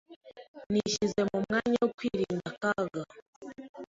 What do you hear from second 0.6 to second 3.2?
Nishyize mu mwanya wo kwirinda akaga.